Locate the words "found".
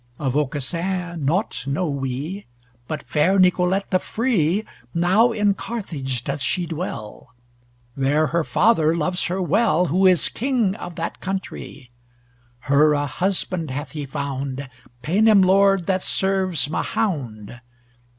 14.07-14.67